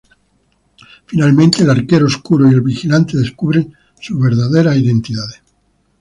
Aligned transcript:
Finalmente, 1.05 1.61
el 1.61 1.69
Arquero 1.69 2.07
Oscuro 2.07 2.49
y 2.49 2.53
el 2.55 2.61
Vigilante 2.61 3.17
descubren 3.19 3.71
sus 3.99 4.19
verdaderas 4.19 4.75
identidades. 4.75 5.43